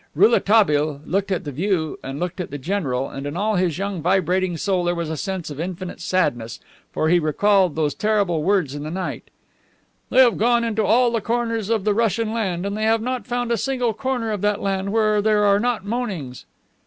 Rouletabille 0.15 1.01
looked 1.05 1.31
at 1.31 1.43
the 1.43 1.51
view 1.51 1.99
and 2.01 2.19
looked 2.19 2.41
at 2.41 2.49
the 2.49 2.57
general, 2.57 3.07
and 3.07 3.27
in 3.27 3.37
all 3.37 3.57
his 3.57 3.77
young 3.77 4.01
vibrating 4.01 4.57
soul 4.57 4.83
there 4.83 4.95
was 4.95 5.11
a 5.11 5.15
sense 5.15 5.51
of 5.51 5.59
infinite 5.59 6.01
sadness, 6.01 6.59
for 6.91 7.07
he 7.07 7.19
recalled 7.19 7.75
those 7.75 7.93
terrible 7.93 8.41
words 8.41 8.73
in 8.73 8.81
the 8.81 8.89
night: 8.89 9.29
"They 10.09 10.17
have 10.17 10.39
gone 10.39 10.63
into 10.63 10.83
all 10.83 11.11
the 11.11 11.21
corners 11.21 11.69
of 11.69 11.83
the 11.83 11.93
Russian 11.93 12.33
land, 12.33 12.65
and 12.65 12.75
they 12.75 12.81
have 12.85 13.03
not 13.03 13.27
found 13.27 13.51
a 13.51 13.57
single 13.57 13.93
corner 13.93 14.31
of 14.31 14.41
that 14.41 14.59
land 14.59 14.91
where 14.91 15.21
there 15.21 15.43
are 15.45 15.59
not 15.59 15.85
moanings." 15.85 16.47